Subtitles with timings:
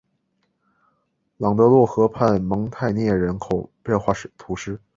[1.37, 4.81] 朗德洛河畔蒙泰涅人口变化图示